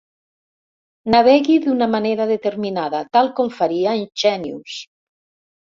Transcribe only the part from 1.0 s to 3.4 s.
Navegui d'una manera determinada, tal